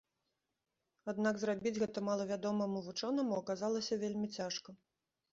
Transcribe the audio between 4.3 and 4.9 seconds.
цяжка.